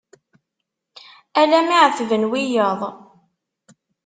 Ala 1.41 1.59
mi 1.67 1.75
εetben 1.81 2.23
wiyaḍ. 2.31 2.81